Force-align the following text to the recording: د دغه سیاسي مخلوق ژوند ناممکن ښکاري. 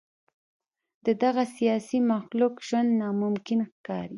د 1.05 1.07
دغه 1.23 1.43
سیاسي 1.57 1.99
مخلوق 2.11 2.53
ژوند 2.67 2.89
ناممکن 3.01 3.59
ښکاري. 3.73 4.09